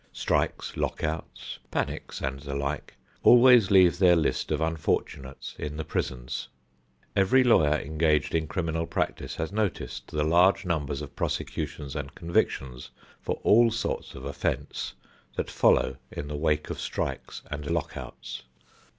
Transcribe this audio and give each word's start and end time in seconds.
Strikes, 0.11 0.75
lockouts, 0.75 1.59
panics 1.69 2.21
and 2.21 2.39
the 2.39 2.55
like 2.55 2.97
always 3.21 3.69
leave 3.69 3.99
their 3.99 4.15
list 4.15 4.49
of 4.51 4.59
unfortunates 4.59 5.53
in 5.59 5.77
the 5.77 5.85
prisons. 5.85 6.47
Every 7.15 7.43
lawyer 7.43 7.77
engaged 7.79 8.33
in 8.33 8.47
criminal 8.47 8.87
practice 8.87 9.35
has 9.35 9.51
noticed 9.51 10.07
the 10.07 10.23
large 10.23 10.65
numbers 10.65 11.03
of 11.03 11.15
prosecutions 11.15 11.95
and 11.95 12.15
convictions 12.15 12.89
for 13.21 13.35
all 13.43 13.69
sorts 13.69 14.15
of 14.15 14.25
offences 14.25 14.95
that 15.35 15.51
follow 15.51 15.97
in 16.11 16.27
the 16.29 16.35
wake 16.35 16.71
of 16.71 16.81
strikes 16.81 17.43
and 17.51 17.69
lockouts. 17.69 18.41